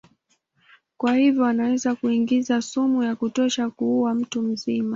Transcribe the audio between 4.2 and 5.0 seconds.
mzima.